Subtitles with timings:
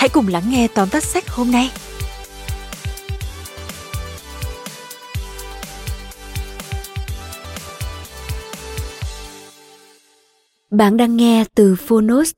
[0.00, 1.70] hãy cùng lắng nghe tóm tắt sách hôm nay.
[10.70, 12.32] Bạn đang nghe từ Phonos.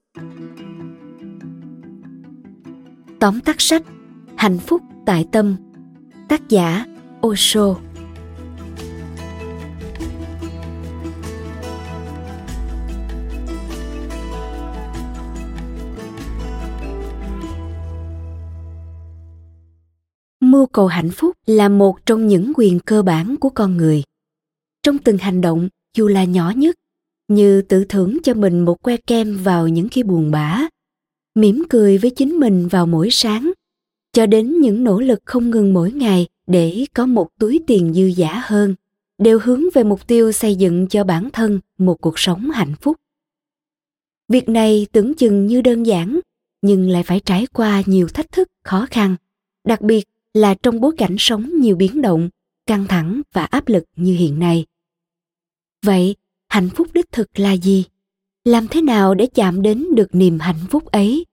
[3.20, 3.82] Tóm tắt sách
[4.36, 5.56] Hạnh phúc tại tâm,
[6.28, 6.84] Tác giả
[7.26, 7.74] Osho
[20.52, 24.02] Mưu cầu hạnh phúc là một trong những quyền cơ bản của con người.
[24.82, 26.76] Trong từng hành động, dù là nhỏ nhất,
[27.28, 30.68] như tự thưởng cho mình một que kem vào những khi buồn bã,
[31.34, 33.52] mỉm cười với chính mình vào mỗi sáng,
[34.12, 38.06] cho đến những nỗ lực không ngừng mỗi ngày để có một túi tiền dư
[38.06, 38.74] giả hơn,
[39.18, 42.96] đều hướng về mục tiêu xây dựng cho bản thân một cuộc sống hạnh phúc.
[44.28, 46.20] Việc này tưởng chừng như đơn giản,
[46.62, 49.16] nhưng lại phải trải qua nhiều thách thức khó khăn,
[49.64, 52.28] đặc biệt là trong bối cảnh sống nhiều biến động,
[52.66, 54.66] căng thẳng và áp lực như hiện nay.
[55.84, 56.16] Vậy,
[56.48, 57.84] hạnh phúc đích thực là gì?
[58.44, 61.26] Làm thế nào để chạm đến được niềm hạnh phúc ấy?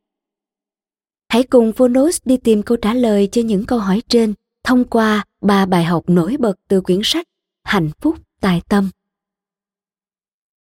[1.30, 5.26] Hãy cùng Phonos đi tìm câu trả lời cho những câu hỏi trên thông qua
[5.42, 7.28] ba bài học nổi bật từ quyển sách
[7.64, 8.90] Hạnh phúc tại tâm.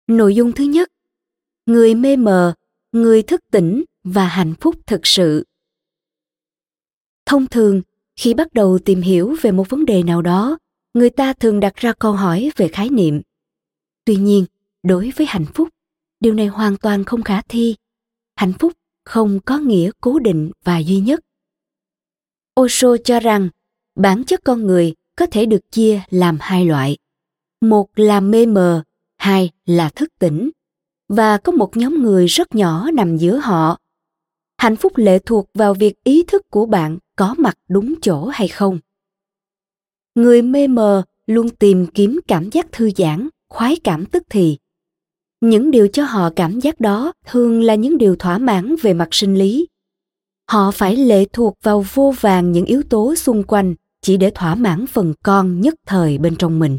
[0.06, 0.93] Nội dung thứ nhất,
[1.67, 2.55] người mê mờ,
[2.93, 5.47] người thức tỉnh và hạnh phúc thực sự.
[7.27, 7.83] Thông thường,
[8.22, 10.59] khi bắt đầu tìm hiểu về một vấn đề nào đó,
[10.94, 13.21] người ta thường đặt ra câu hỏi về khái niệm.
[14.05, 14.44] Tuy nhiên,
[14.83, 15.69] đối với hạnh phúc,
[16.21, 17.75] điều này hoàn toàn không khả thi.
[18.37, 18.72] Hạnh phúc
[19.05, 21.21] không có nghĩa cố định và duy nhất.
[22.61, 23.49] Osho cho rằng,
[23.94, 26.97] bản chất con người có thể được chia làm hai loại.
[27.61, 28.82] Một là mê mờ,
[29.19, 30.50] hai là thức tỉnh.
[31.09, 33.78] Và có một nhóm người rất nhỏ nằm giữa họ.
[34.59, 38.49] Hạnh phúc lệ thuộc vào việc ý thức của bạn có mặt đúng chỗ hay
[38.49, 38.78] không?
[40.15, 44.59] Người mê mờ luôn tìm kiếm cảm giác thư giãn, khoái cảm tức thì.
[45.41, 49.09] Những điều cho họ cảm giác đó thường là những điều thỏa mãn về mặt
[49.11, 49.67] sinh lý.
[50.50, 54.55] Họ phải lệ thuộc vào vô vàng những yếu tố xung quanh chỉ để thỏa
[54.55, 56.79] mãn phần con nhất thời bên trong mình.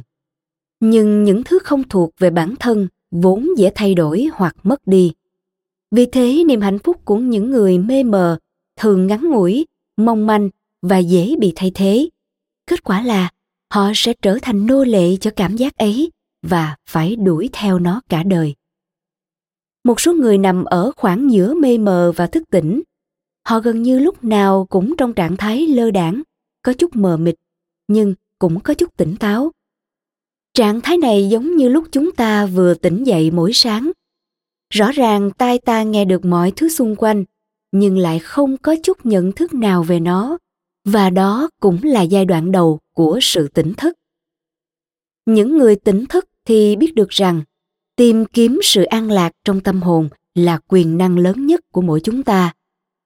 [0.79, 5.13] Nhưng những thứ không thuộc về bản thân vốn dễ thay đổi hoặc mất đi.
[5.91, 8.37] Vì thế niềm hạnh phúc của những người mê mờ
[8.79, 9.65] thường ngắn ngủi
[9.97, 10.49] mong manh
[10.81, 12.09] và dễ bị thay thế.
[12.67, 13.29] Kết quả là,
[13.73, 16.11] họ sẽ trở thành nô lệ cho cảm giác ấy
[16.41, 18.55] và phải đuổi theo nó cả đời.
[19.83, 22.81] Một số người nằm ở khoảng giữa mê mờ và thức tỉnh.
[23.47, 26.21] Họ gần như lúc nào cũng trong trạng thái lơ đảng,
[26.61, 27.35] có chút mờ mịt,
[27.87, 29.51] nhưng cũng có chút tỉnh táo.
[30.53, 33.91] Trạng thái này giống như lúc chúng ta vừa tỉnh dậy mỗi sáng.
[34.73, 37.23] Rõ ràng tai ta nghe được mọi thứ xung quanh
[37.73, 40.37] nhưng lại không có chút nhận thức nào về nó,
[40.85, 43.97] và đó cũng là giai đoạn đầu của sự tỉnh thức.
[45.25, 47.41] Những người tỉnh thức thì biết được rằng,
[47.95, 52.01] tìm kiếm sự an lạc trong tâm hồn là quyền năng lớn nhất của mỗi
[52.03, 52.53] chúng ta.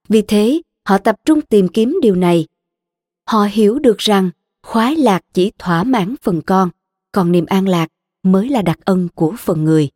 [0.09, 2.47] Vì thế, họ tập trung tìm kiếm điều này.
[3.27, 4.29] Họ hiểu được rằng
[4.63, 6.69] khoái lạc chỉ thỏa mãn phần con,
[7.11, 7.87] còn niềm an lạc
[8.23, 9.89] mới là đặc ân của phần người.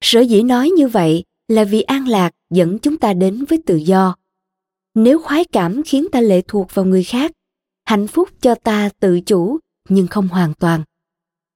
[0.00, 3.76] Sở dĩ nói như vậy là vì an lạc dẫn chúng ta đến với tự
[3.76, 4.16] do.
[4.94, 7.32] Nếu khoái cảm khiến ta lệ thuộc vào người khác,
[7.84, 9.58] hạnh phúc cho ta tự chủ
[9.88, 10.82] nhưng không hoàn toàn,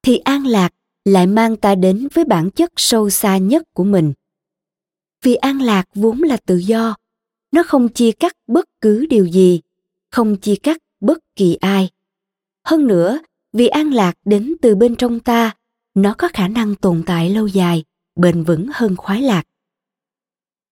[0.03, 0.75] thì an lạc
[1.05, 4.13] lại mang ta đến với bản chất sâu xa nhất của mình.
[5.23, 6.97] Vì an lạc vốn là tự do,
[7.53, 9.61] nó không chia cắt bất cứ điều gì,
[10.11, 11.91] không chia cắt bất kỳ ai.
[12.65, 13.19] Hơn nữa,
[13.53, 15.57] vì an lạc đến từ bên trong ta,
[15.95, 17.85] nó có khả năng tồn tại lâu dài,
[18.17, 19.43] bền vững hơn khoái lạc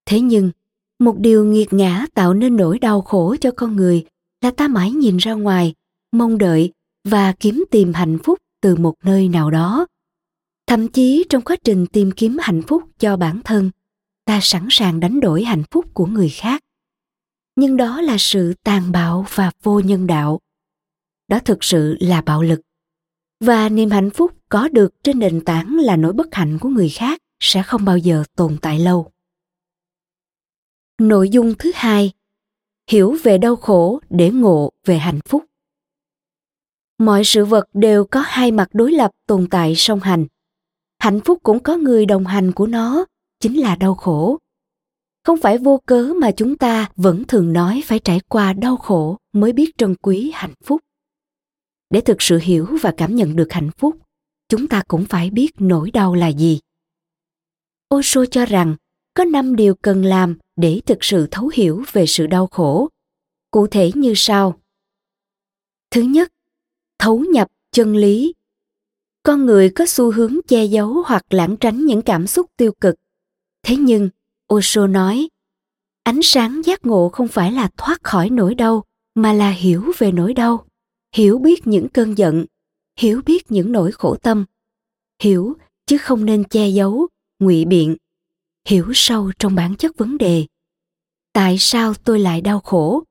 [0.06, 0.50] thế nhưng,
[0.98, 4.06] một điều nghiệt ngã tạo nên nỗi đau khổ cho con người
[4.40, 5.74] là ta mãi nhìn ra ngoài,
[6.12, 6.72] mong đợi
[7.04, 9.86] và kiếm tìm hạnh phúc từ một nơi nào đó.
[10.66, 13.70] Thậm chí trong quá trình tìm kiếm hạnh phúc cho bản thân,
[14.24, 16.62] ta sẵn sàng đánh đổi hạnh phúc của người khác.
[17.56, 20.40] Nhưng đó là sự tàn bạo và vô nhân đạo.
[21.28, 22.60] Đó thực sự là bạo lực.
[23.40, 26.88] Và niềm hạnh phúc có được trên nền tảng là nỗi bất hạnh của người
[26.88, 29.10] khác sẽ không bao giờ tồn tại lâu
[30.98, 32.12] nội dung thứ hai,
[32.90, 35.44] hiểu về đau khổ để ngộ về hạnh phúc.
[36.98, 40.26] Mọi sự vật đều có hai mặt đối lập tồn tại song hành.
[40.98, 43.04] Hạnh phúc cũng có người đồng hành của nó,
[43.40, 44.38] chính là đau khổ.
[45.24, 49.18] Không phải vô cớ mà chúng ta vẫn thường nói phải trải qua đau khổ
[49.32, 50.80] mới biết trân quý hạnh phúc.
[51.90, 53.96] Để thực sự hiểu và cảm nhận được hạnh phúc,
[54.48, 56.60] chúng ta cũng phải biết nỗi đau là gì.
[57.94, 58.76] Osho cho rằng
[59.16, 62.88] có năm điều cần làm để thực sự thấu hiểu về sự đau khổ.
[63.50, 64.60] Cụ thể như sau.
[65.90, 66.32] Thứ nhất,
[66.98, 68.34] thấu nhập chân lý.
[69.22, 72.94] Con người có xu hướng che giấu hoặc lãng tránh những cảm xúc tiêu cực.
[73.62, 74.08] Thế nhưng,
[74.54, 75.28] osho nói,
[76.02, 78.84] ánh sáng giác ngộ không phải là thoát khỏi nỗi đau,
[79.14, 80.66] mà là hiểu về nỗi đau,
[81.14, 82.44] hiểu biết những cơn giận,
[82.98, 84.44] hiểu biết những nỗi khổ tâm.
[85.22, 87.08] Hiểu chứ không nên che giấu,
[87.38, 87.96] ngụy biện
[88.66, 90.46] hiểu sâu trong bản chất vấn đề.
[91.32, 93.02] Tại sao tôi lại đau khổ?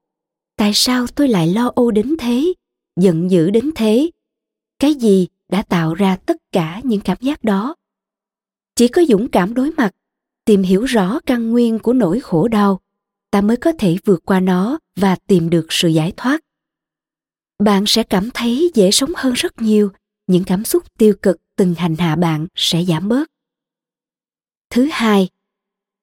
[0.58, 2.54] Tại sao tôi lại lo âu đến thế,
[2.96, 4.10] giận dữ đến thế?
[4.80, 7.76] Cái gì đã tạo ra tất cả những cảm giác đó?
[8.76, 9.92] Chỉ có dũng cảm đối mặt,
[10.46, 12.80] tìm hiểu rõ căn nguyên của nỗi khổ đau,
[13.32, 16.42] ta mới có thể vượt qua nó và tìm được sự giải thoát.
[17.60, 19.92] Bạn sẽ cảm thấy dễ sống hơn rất nhiều,
[20.28, 23.32] những cảm xúc tiêu cực từng hành hạ bạn sẽ giảm bớt.
[24.70, 25.30] Thứ hai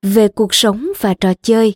[0.03, 1.75] về cuộc sống và trò chơi.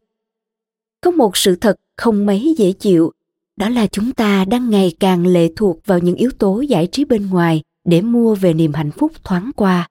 [1.00, 3.12] Có một sự thật không mấy dễ chịu,
[3.56, 7.05] đó là chúng ta đang ngày càng lệ thuộc vào những yếu tố giải trí
[7.05, 9.88] bên ngoài để mua về niềm hạnh phúc thoáng qua.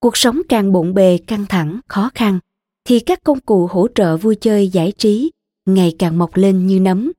[0.00, 2.38] Cuộc sống càng bộn bề, căng thẳng, khó khăn,
[2.84, 5.30] thì các công cụ hỗ trợ vui chơi giải trí
[5.66, 7.12] ngày càng mọc lên như nấm.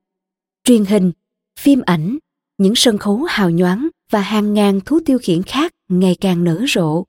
[0.64, 1.12] Truyền hình,
[1.60, 2.18] phim ảnh,
[2.58, 6.64] những sân khấu hào nhoáng và hàng ngàn thú tiêu khiển khác ngày càng nở
[6.74, 7.04] rộ.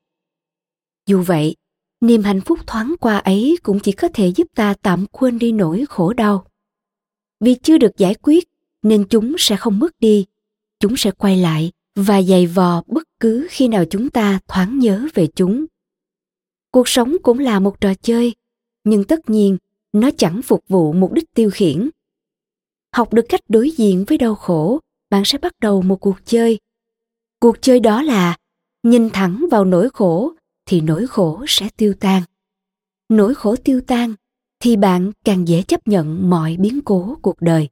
[1.07, 1.56] Dù vậy
[2.01, 5.51] niềm hạnh phúc thoáng qua ấy cũng chỉ có thể giúp ta tạm quên đi
[5.51, 6.46] nỗi khổ đau.
[7.40, 8.50] Vì chưa được giải quyết,
[8.84, 10.25] nên chúng sẽ không mất đi,
[10.80, 15.07] chúng sẽ quay lại và dày vò bất cứ khi nào chúng ta thoáng nhớ
[15.13, 15.66] về chúng.
[16.72, 18.36] Cuộc sống cũng là một trò chơi,
[18.84, 19.57] nhưng tất nhiên,
[19.94, 21.90] nó chẳng phục vụ mục đích tiêu khiển.
[22.95, 24.80] Học được cách đối diện với đau khổ,
[25.10, 26.60] bạn sẽ bắt đầu một cuộc chơi.
[27.40, 28.38] Cuộc chơi đó là
[28.84, 30.34] nhìn thẳng vào nỗi khổ
[30.69, 32.24] thì nỗi khổ sẽ tiêu tan.
[33.10, 34.13] Nỗi khổ tiêu tan
[34.60, 37.69] thì bạn càng dễ chấp nhận mọi biến cố cuộc đời.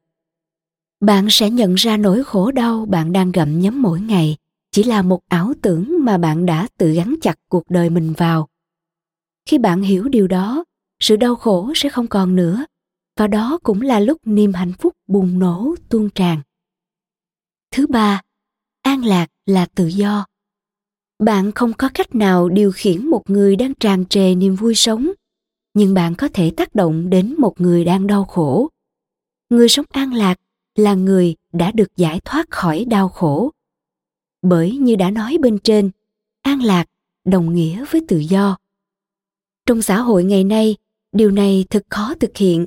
[0.99, 4.37] Bạn sẽ nhận ra nỗi khổ đau bạn đang gặm nhấm mỗi ngày
[4.71, 8.47] chỉ là một ảo tưởng mà bạn đã tự gắn chặt cuộc đời mình vào.
[9.45, 10.63] Khi bạn hiểu điều đó,
[10.99, 12.65] sự đau khổ sẽ không còn nữa,
[13.17, 16.41] và đó cũng là lúc niềm hạnh phúc bùng nổ tuôn tràn.
[17.71, 18.21] Thứ ba,
[18.81, 20.25] an lạc là tự do
[21.19, 25.11] bạn không có cách nào điều khiển một người đang tràn trề niềm vui sống,
[25.73, 28.69] nhưng bạn có thể tác động đến một người đang đau khổ.
[29.49, 30.39] Người sống an lạc
[30.75, 33.51] là người đã được giải thoát khỏi đau khổ.
[34.41, 35.91] Bởi như đã nói bên trên,
[36.41, 36.85] an lạc
[37.25, 38.57] đồng nghĩa với tự do.
[39.65, 40.75] Trong xã hội ngày nay,
[41.11, 42.65] điều này thật khó thực hiện.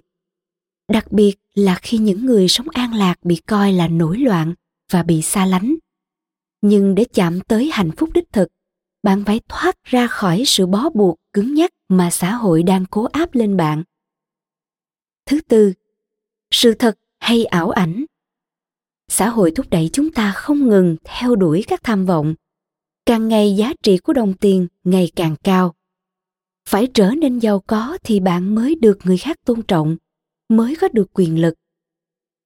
[0.88, 4.54] Đặc biệt là khi những người sống an lạc bị coi là nổi loạn
[4.92, 5.74] và bị xa lánh
[6.60, 8.48] nhưng để chạm tới hạnh phúc đích thực,
[9.02, 13.04] bạn phải thoát ra khỏi sự bó buộc cứng nhắc mà xã hội đang cố
[13.04, 13.82] áp lên bạn.
[15.26, 15.72] Thứ tư,
[16.50, 18.04] sự thật hay ảo ảnh.
[19.08, 22.34] Xã hội thúc đẩy chúng ta không ngừng theo đuổi các tham vọng.
[23.06, 25.74] Càng ngày giá trị của đồng tiền ngày càng cao.
[26.68, 29.96] Phải trở nên giàu có thì bạn mới được người khác tôn trọng,
[30.48, 31.54] mới có được quyền lực.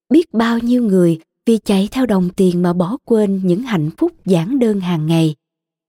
[0.09, 4.13] Biết bao nhiêu người vì chạy theo đồng tiền mà bỏ quên những hạnh phúc
[4.25, 5.35] giản đơn hàng ngày.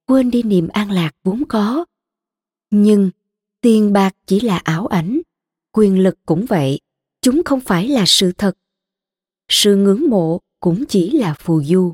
[0.08, 1.86] Quên đi niềm an lạc vốn có.
[2.72, 3.10] Nhưng,
[3.62, 5.22] tiền bạc chỉ là ảo ảnh.
[5.72, 6.80] Quyền lực cũng vậy.
[7.22, 8.58] Chúng không phải là sự thật.
[9.50, 11.94] Sự ngưỡng mộ cũng chỉ là phù du.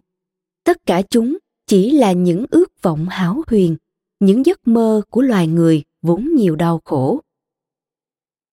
[0.63, 1.37] Tất cả chúng
[1.67, 3.77] chỉ là những ước vọng hão huyền,
[4.19, 7.21] những giấc mơ của loài người vốn nhiều đau khổ.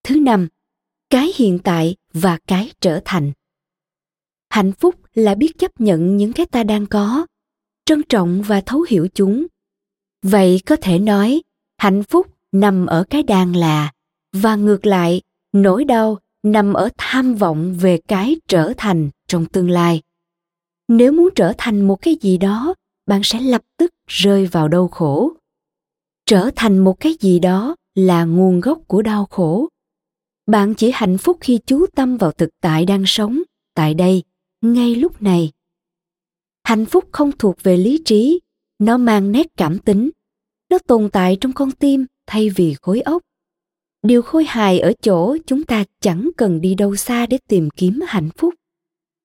[0.03, 0.49] Thứ năm,
[1.11, 3.33] cái hiện tại và cái trở thành
[4.51, 7.27] hạnh phúc là biết chấp nhận những cái ta đang có,
[7.85, 9.47] trân trọng và thấu hiểu chúng.
[10.23, 11.43] Vậy có thể nói,
[11.79, 13.93] hạnh phúc nằm ở cái đang là,
[14.33, 15.21] và ngược lại,
[15.53, 20.03] nỗi đau nằm ở tham vọng về cái trở thành trong tương lai.
[20.89, 22.75] Nếu muốn trở thành một cái gì đó,
[23.07, 25.33] bạn sẽ lập tức rơi vào đau khổ.
[26.27, 29.69] Trở thành một cái gì đó là nguồn gốc của đau khổ.
[30.47, 33.43] Bạn chỉ hạnh phúc khi chú tâm vào thực tại đang sống,
[33.75, 34.23] tại đây
[34.61, 35.53] ngay lúc này,
[36.65, 38.41] hạnh phúc không thuộc về lý trí,
[38.79, 40.11] nó mang nét cảm tính.
[40.71, 43.23] Nó tồn tại trong con tim thay vì khối óc.
[44.03, 48.01] Điều khôi hài ở chỗ chúng ta chẳng cần đi đâu xa để tìm kiếm
[48.07, 48.55] hạnh phúc.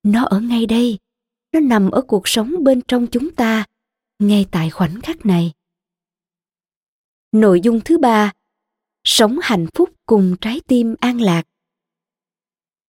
[0.02, 0.98] Nó ở ngay đây.
[1.52, 3.64] Nó nằm ở cuộc sống bên trong chúng ta,
[4.18, 5.52] ngay tại khoảnh khắc này.
[7.32, 8.32] Nội dung thứ ba,
[9.04, 11.42] sống hạnh phúc cùng trái tim an lạc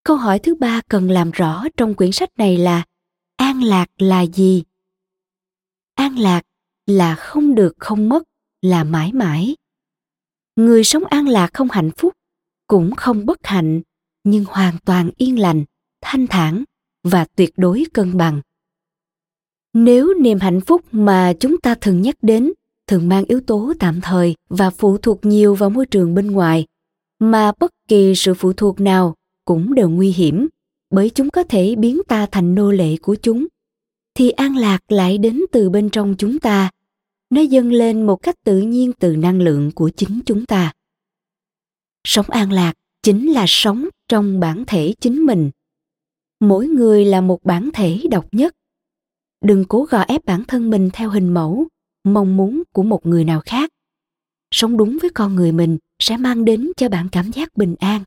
[0.06, 2.84] câu hỏi thứ ba cần làm rõ trong quyển sách này là,
[3.36, 4.64] an lạc là gì?
[5.96, 6.42] An lạc
[6.86, 8.24] là không được không mất,
[8.62, 9.56] là mãi mãi.
[10.56, 12.14] Người sống an lạc không hạnh phúc,
[12.68, 13.82] cũng không bất hạnh,
[14.24, 15.66] nhưng hoàn toàn yên lành,
[16.02, 16.64] thanh thản
[17.04, 18.42] và tuyệt đối cân bằng.
[19.74, 22.54] Nếu niềm hạnh phúc mà chúng ta thường nhắc đến
[22.88, 26.66] thường mang yếu tố tạm thời và phụ thuộc nhiều vào môi trường bên ngoài,
[27.20, 30.48] mà bất kỳ sự phụ thuộc nào cũng đều nguy hiểm,
[30.90, 33.48] bởi chúng có thể biến ta thành nô lệ của chúng.
[34.16, 36.72] Thì an lạc lại đến từ bên trong chúng ta.
[37.30, 40.74] Nó dâng lên một cách tự nhiên từ năng lượng của chính chúng ta.
[42.08, 42.74] Sống an lạc
[43.04, 45.52] chính là sống trong bản thể chính mình.
[46.40, 48.56] Mỗi người là một bản thể độc nhất.
[49.46, 51.68] Đừng cố gò ép bản thân mình theo hình mẫu,
[52.04, 53.70] mong muốn của một người nào khác.
[54.52, 58.04] Sống đúng với con người mình sẽ mang đến cho bạn cảm giác bình an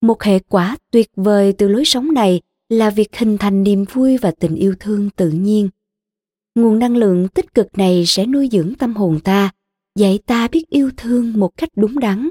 [0.00, 4.16] một hệ quả tuyệt vời từ lối sống này là việc hình thành niềm vui
[4.18, 5.68] và tình yêu thương tự nhiên.
[6.54, 9.50] Nguồn năng lượng tích cực này sẽ nuôi dưỡng tâm hồn ta,
[9.98, 12.28] dạy ta biết yêu thương một cách đúng đắn.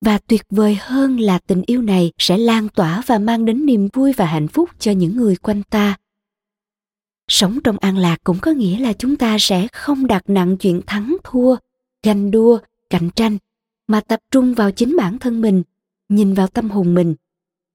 [0.00, 3.88] Và tuyệt vời hơn là tình yêu này sẽ lan tỏa và mang đến niềm
[3.92, 5.96] vui và hạnh phúc cho những người quanh ta.
[7.28, 10.80] Sống trong an lạc cũng có nghĩa là chúng ta sẽ không đặt nặng chuyện
[10.86, 11.56] thắng thua,
[12.02, 12.58] ganh đua,
[12.90, 13.38] cạnh tranh,
[13.86, 15.62] mà tập trung vào chính bản thân mình
[16.12, 17.14] nhìn vào tâm hồn mình,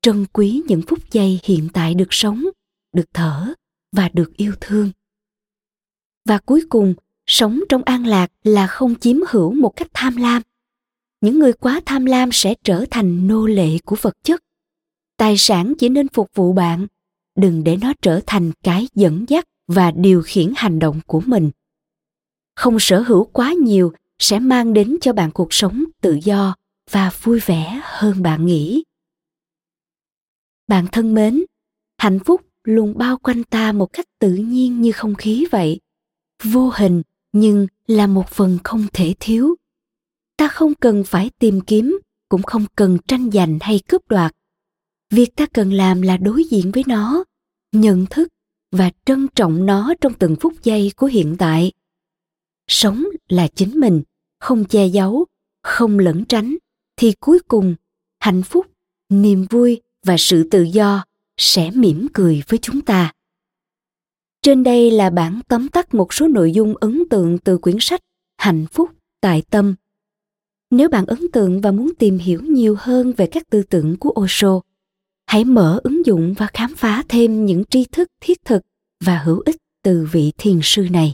[0.02, 2.46] trân quý những phút giây hiện tại được sống,
[2.94, 3.54] được thở
[3.92, 4.92] và được yêu thương.
[6.26, 6.94] Và cuối cùng,
[7.26, 10.42] sống trong an lạc là không chiếm hữu một cách tham lam.
[11.22, 14.44] Những người quá tham lam sẽ trở thành nô lệ của vật chất.
[15.18, 16.88] Tài sản chỉ nên phục vụ bạn,
[17.36, 21.52] đừng để nó trở thành cái dẫn dắt và điều khiển hành động của mình.
[22.56, 26.56] Không sở hữu quá nhiều sẽ mang đến cho bạn cuộc sống tự do
[26.92, 28.84] và vui vẻ hơn bạn nghĩ.
[30.68, 31.44] Bạn thân mến,
[31.98, 35.80] hạnh phúc luôn bao quanh ta một cách tự nhiên như không khí vậy.
[36.44, 37.02] Vô hình
[37.32, 39.56] nhưng là một phần không thể thiếu.
[40.38, 44.36] Ta không cần phải tìm kiếm, cũng không cần tranh giành hay cướp đoạt.
[45.10, 47.24] Việc ta cần làm là đối diện với nó,
[47.72, 48.28] nhận thức
[48.72, 51.72] và trân trọng nó trong từng phút giây của hiện tại.
[52.68, 54.04] Sống là chính mình,
[54.40, 55.26] không che giấu,
[55.64, 56.58] không lẩn tránh
[56.98, 57.76] thì cuối cùng,
[58.20, 58.66] hạnh phúc,
[59.10, 61.04] niềm vui và sự tự do
[61.38, 63.14] sẽ mỉm cười với chúng ta.
[64.42, 68.02] Trên đây là bản tóm tắt một số nội dung ấn tượng từ quyển sách
[68.38, 68.90] hạnh phúc,
[69.22, 69.76] tại tâm.
[70.72, 74.14] Nếu bạn ấn tượng và muốn tìm hiểu nhiều hơn về các tư tưởng của
[74.22, 74.62] osho,
[75.26, 78.62] hãy mở ứng dụng và khám phá thêm những tri thức thiết thực
[79.04, 81.14] và hữu ích từ vị thiền sư này.